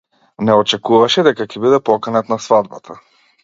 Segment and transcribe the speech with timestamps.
[0.47, 3.01] Не очекуваше дека ќе биде поканет на свадбата.